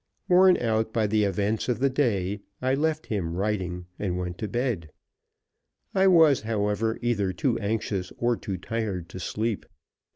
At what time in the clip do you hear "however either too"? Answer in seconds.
6.41-7.59